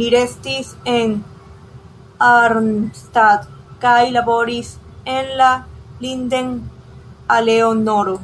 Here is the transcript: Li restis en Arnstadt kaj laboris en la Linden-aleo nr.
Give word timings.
Li 0.00 0.06
restis 0.14 0.72
en 0.94 1.14
Arnstadt 2.26 3.48
kaj 3.86 3.98
laboris 4.18 4.76
en 5.16 5.32
la 5.44 5.50
Linden-aleo 6.06 7.74
nr. 7.86 8.18